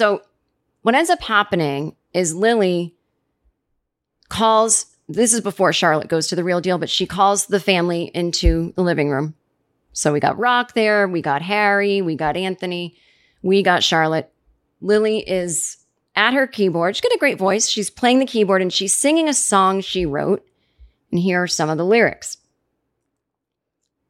[0.00, 0.22] So,
[0.80, 2.94] what ends up happening is Lily
[4.30, 8.10] calls this is before Charlotte goes to the real deal, but she calls the family
[8.14, 9.34] into the living room.
[9.92, 12.96] So we got Rock there, we got Harry, we got Anthony,
[13.42, 14.32] we got Charlotte.
[14.80, 15.76] Lily is
[16.16, 16.96] at her keyboard.
[16.96, 17.68] She's got a great voice.
[17.68, 20.42] She's playing the keyboard and she's singing a song she wrote.
[21.10, 22.38] And here are some of the lyrics.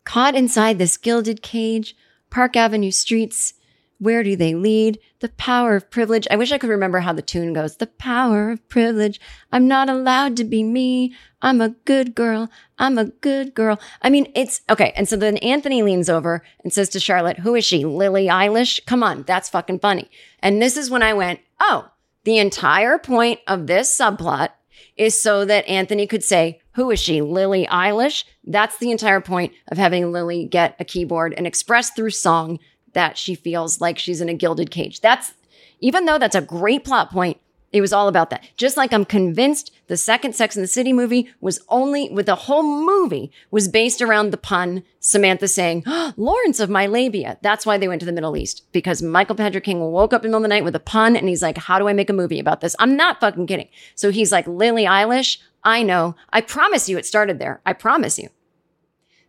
[0.04, 1.96] Caught inside this gilded cage,
[2.30, 3.54] Park Avenue streets,
[4.00, 4.98] where do they lead?
[5.20, 6.26] The power of privilege.
[6.30, 7.76] I wish I could remember how the tune goes.
[7.76, 9.20] The power of privilege.
[9.52, 11.14] I'm not allowed to be me.
[11.42, 12.50] I'm a good girl.
[12.78, 13.78] I'm a good girl.
[14.00, 14.94] I mean, it's okay.
[14.96, 17.84] And so then Anthony leans over and says to Charlotte, Who is she?
[17.84, 18.84] Lily Eilish?
[18.86, 20.10] Come on, that's fucking funny.
[20.40, 21.90] And this is when I went, Oh,
[22.24, 24.48] the entire point of this subplot
[24.96, 27.20] is so that Anthony could say, Who is she?
[27.20, 28.24] Lily Eilish?
[28.44, 32.58] That's the entire point of having Lily get a keyboard and express through song
[32.92, 35.00] that she feels like she's in a gilded cage.
[35.00, 35.34] That's
[35.80, 37.38] even though that's a great plot point,
[37.72, 38.44] it was all about that.
[38.56, 42.34] Just like I'm convinced the second Sex in the City movie was only with the
[42.34, 47.38] whole movie was based around the pun Samantha saying, oh, Lawrence of my labia.
[47.42, 50.30] That's why they went to the Middle East because Michael Patrick King woke up in
[50.30, 52.10] the middle of the night with a pun and he's like, how do I make
[52.10, 52.74] a movie about this?
[52.78, 53.68] I'm not fucking kidding.
[53.94, 55.38] So he's like, Lily Eilish.
[55.62, 56.16] I know.
[56.32, 57.60] I promise you it started there.
[57.66, 58.30] I promise you.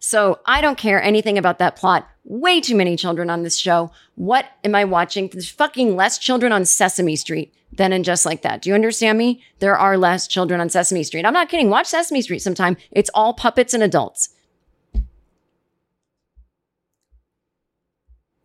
[0.03, 2.09] So I don't care anything about that plot.
[2.23, 3.91] Way too many children on this show.
[4.15, 5.27] What am I watching?
[5.27, 8.63] There's fucking less children on Sesame Street than in Just Like That.
[8.63, 9.43] Do you understand me?
[9.59, 11.23] There are less children on Sesame Street.
[11.23, 11.69] I'm not kidding.
[11.69, 12.77] Watch Sesame Street sometime.
[12.89, 14.29] It's all puppets and adults.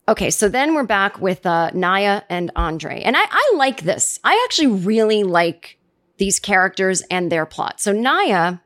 [0.08, 3.00] Okay, so then we're back with uh, Nya and Andre.
[3.00, 4.20] And I, I like this.
[4.22, 5.78] I actually really like
[6.18, 7.80] these characters and their plot.
[7.80, 8.60] So Nya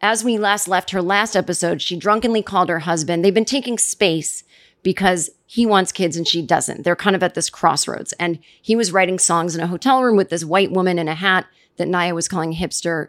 [0.00, 3.24] as we last left her last episode, she drunkenly called her husband.
[3.24, 4.44] They've been taking space
[4.82, 6.84] because he wants kids and she doesn't.
[6.84, 8.12] They're kind of at this crossroads.
[8.14, 11.14] And he was writing songs in a hotel room with this white woman in a
[11.14, 11.46] hat
[11.78, 13.08] that Nya was calling hipster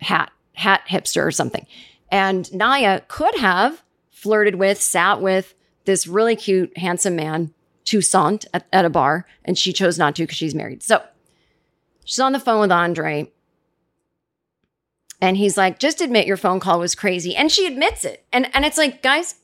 [0.00, 1.66] hat, hat hipster or something.
[2.10, 7.52] And Nya could have flirted with, sat with this really cute, handsome man,
[7.84, 10.82] Toussaint, at, at a bar, and she chose not to because she's married.
[10.82, 11.02] So
[12.04, 13.30] she's on the phone with Andre
[15.24, 17.34] and he's like, just admit your phone call was crazy.
[17.34, 18.26] And she admits it.
[18.30, 19.36] And and it's like, guys,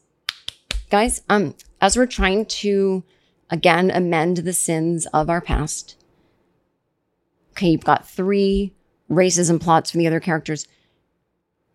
[0.91, 3.03] guys, um, as we're trying to
[3.49, 5.97] again amend the sins of our past.
[7.53, 8.75] Okay, you've got three
[9.11, 10.67] racism plots from the other characters.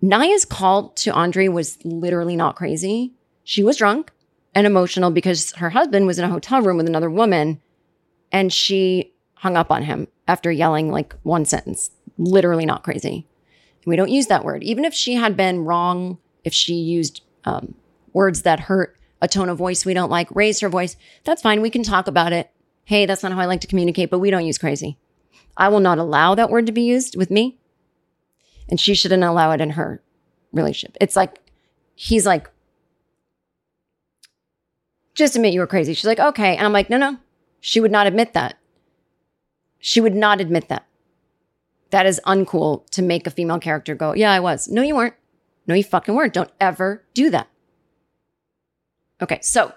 [0.01, 3.13] Nya's call to Andre was literally not crazy.
[3.43, 4.11] She was drunk
[4.53, 7.59] and emotional because her husband was in a hotel room with another woman
[8.31, 11.89] and she hung up on him after yelling like one sentence.
[12.17, 13.27] Literally not crazy.
[13.85, 14.63] We don't use that word.
[14.63, 17.75] Even if she had been wrong, if she used um,
[18.13, 21.61] words that hurt, a tone of voice we don't like, raised her voice, that's fine.
[21.61, 22.51] We can talk about it.
[22.83, 24.97] Hey, that's not how I like to communicate, but we don't use crazy.
[25.57, 27.57] I will not allow that word to be used with me.
[28.67, 30.01] And she shouldn't allow it in her
[30.51, 30.97] relationship.
[30.99, 31.39] It's like,
[31.93, 32.49] he's like,
[35.13, 35.93] just admit you were crazy.
[35.93, 36.57] She's like, okay.
[36.57, 37.17] And I'm like, no, no.
[37.61, 38.57] She would not admit that.
[39.79, 40.85] She would not admit that.
[41.95, 44.67] That is uncool to make a female character go, yeah, I was.
[44.67, 45.13] No, you weren't.
[45.65, 46.33] No, you fucking weren't.
[46.33, 47.47] Don't ever do that.
[49.21, 49.71] Okay, so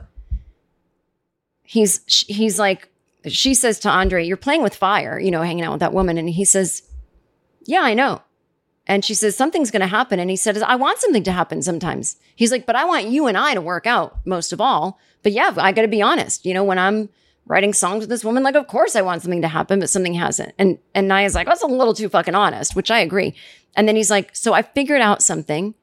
[1.63, 2.89] he's he's like
[3.29, 6.19] she says to Andre, "You're playing with fire, you know, hanging out with that woman."
[6.19, 6.83] And he says,
[7.67, 8.23] "Yeah, I know."
[8.89, 10.19] And she says, Something's going to happen.
[10.19, 12.17] And he says, I want something to happen sometimes.
[12.35, 14.99] He's like, But I want you and I to work out most of all.
[15.23, 16.45] But yeah, I got to be honest.
[16.45, 17.11] You know, when I'm
[17.49, 20.15] writing songs with this woman, like, of course I want something to happen, but something
[20.15, 20.55] hasn't.
[20.59, 23.35] And, and Nya's like, That's a little too fucking honest, which I agree.
[23.75, 25.75] And then he's like, So I figured out something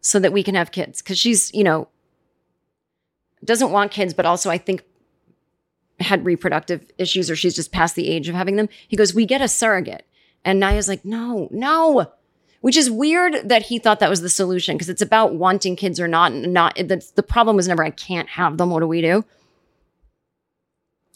[0.00, 1.02] so that we can have kids.
[1.02, 1.88] Cause she's, you know,
[3.44, 4.84] doesn't want kids, but also I think
[5.98, 8.68] had reproductive issues or she's just past the age of having them.
[8.86, 10.06] He goes, We get a surrogate.
[10.44, 12.12] And Nya's like, No, no
[12.66, 16.00] which is weird that he thought that was the solution because it's about wanting kids
[16.00, 16.32] or not.
[16.32, 18.70] Not the, the problem was never I can't have them.
[18.70, 19.24] What do we do?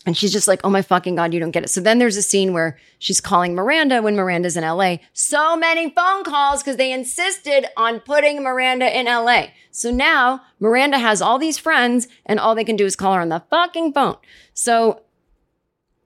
[0.07, 1.69] And she's just like, oh my fucking God, you don't get it.
[1.69, 4.97] So then there's a scene where she's calling Miranda when Miranda's in LA.
[5.13, 9.49] So many phone calls because they insisted on putting Miranda in LA.
[9.71, 13.21] So now Miranda has all these friends and all they can do is call her
[13.21, 14.17] on the fucking phone.
[14.55, 15.03] So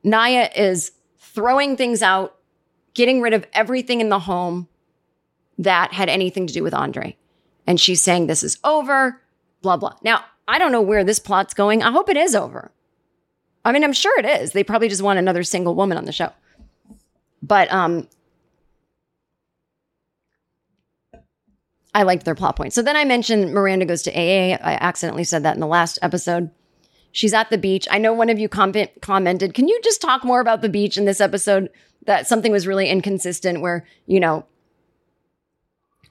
[0.05, 2.37] Nya is throwing things out,
[2.94, 4.67] getting rid of everything in the home
[5.56, 7.17] that had anything to do with Andre.
[7.64, 9.23] And she's saying this is over,
[9.62, 9.94] blah, blah.
[10.02, 11.82] Now, I don't know where this plot's going.
[11.82, 12.73] I hope it is over.
[13.64, 14.52] I mean, I'm sure it is.
[14.52, 16.32] They probably just want another single woman on the show.
[17.43, 18.08] But um
[21.94, 22.72] I liked their plot point.
[22.72, 24.58] So then I mentioned Miranda goes to AA.
[24.61, 26.50] I accidentally said that in the last episode.
[27.12, 27.87] She's at the beach.
[27.88, 30.96] I know one of you com- commented, can you just talk more about the beach
[30.99, 31.70] in this episode?
[32.06, 34.44] That something was really inconsistent where, you know,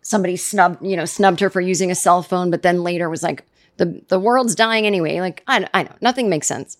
[0.01, 3.21] somebody snubbed, you know, snubbed her for using a cell phone, but then later was
[3.21, 3.45] like,
[3.75, 5.19] the, the world's dying anyway.
[5.19, 6.77] Like, I, I know, nothing makes sense.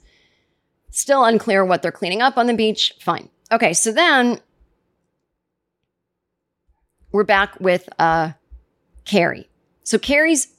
[0.96, 2.94] Still unclear what they're cleaning up on the beach.
[3.00, 3.28] Fine.
[3.52, 4.40] Okay, so then
[7.12, 8.34] we're back with uh
[9.04, 9.50] Carrie.
[9.84, 10.50] So Carrie's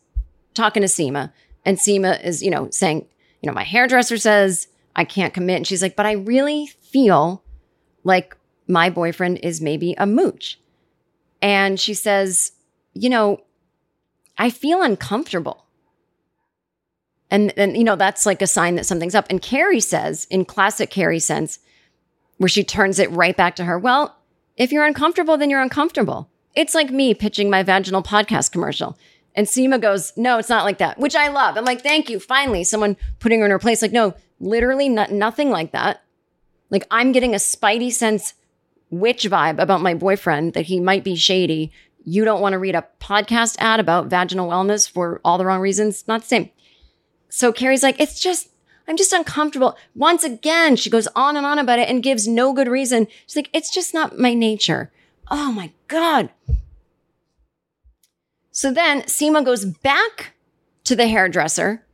[0.52, 1.32] talking to Seema,
[1.64, 3.06] and Seema is, you know, saying,
[3.42, 4.66] you know, my hairdresser says
[4.96, 5.58] I can't commit.
[5.58, 7.44] And she's like, but I really feel
[8.02, 8.36] like
[8.66, 10.58] my boyfriend is maybe a mooch.
[11.40, 12.50] And she says,
[12.92, 13.40] you know,
[14.36, 15.63] I feel uncomfortable.
[17.34, 19.26] And, and, you know, that's like a sign that something's up.
[19.28, 21.58] And Carrie says, in classic Carrie sense,
[22.36, 24.16] where she turns it right back to her, well,
[24.56, 26.30] if you're uncomfortable, then you're uncomfortable.
[26.54, 28.96] It's like me pitching my vaginal podcast commercial.
[29.34, 31.56] And Seema goes, no, it's not like that, which I love.
[31.56, 32.20] I'm like, thank you.
[32.20, 33.82] Finally, someone putting her in her place.
[33.82, 36.04] Like, no, literally not, nothing like that.
[36.70, 38.34] Like, I'm getting a spidey sense
[38.90, 41.72] witch vibe about my boyfriend that he might be shady
[42.04, 45.60] you don't want to read a podcast ad about vaginal wellness for all the wrong
[45.60, 46.06] reasons.
[46.06, 46.50] Not the same.
[47.34, 48.48] So Carrie's like, it's just,
[48.86, 49.76] I'm just uncomfortable.
[49.96, 53.08] Once again, she goes on and on about it and gives no good reason.
[53.26, 54.92] She's like, it's just not my nature.
[55.32, 56.30] Oh my God.
[58.52, 60.34] So then Seema goes back
[60.84, 61.84] to the hairdresser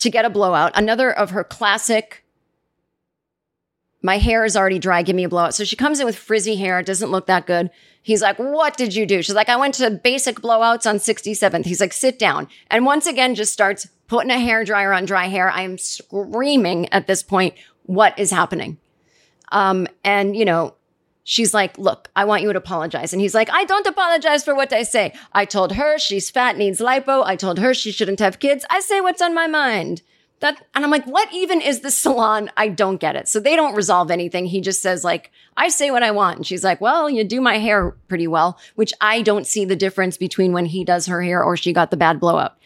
[0.00, 0.72] to get a blowout.
[0.74, 2.22] Another of her classic
[4.02, 5.02] my hair is already dry.
[5.02, 5.54] Give me a blowout.
[5.54, 6.78] So she comes in with frizzy hair.
[6.78, 7.70] It doesn't look that good.
[8.02, 9.22] He's like, What did you do?
[9.22, 11.66] She's like, I went to basic blowouts on 67th.
[11.66, 12.48] He's like, Sit down.
[12.70, 15.50] And once again, just starts putting a hair dryer on dry hair.
[15.50, 17.54] I am screaming at this point,
[17.84, 18.78] What is happening?
[19.52, 20.74] Um, and, you know,
[21.24, 23.12] she's like, Look, I want you to apologize.
[23.12, 25.12] And he's like, I don't apologize for what I say.
[25.32, 27.22] I told her she's fat, needs lipo.
[27.24, 28.64] I told her she shouldn't have kids.
[28.70, 30.00] I say what's on my mind.
[30.40, 32.50] That, and I'm like, what even is the salon?
[32.56, 33.28] I don't get it.
[33.28, 34.46] So they don't resolve anything.
[34.46, 36.38] He just says like, I say what I want.
[36.38, 39.76] And she's like, well, you do my hair pretty well, which I don't see the
[39.76, 42.56] difference between when he does her hair or she got the bad blowout.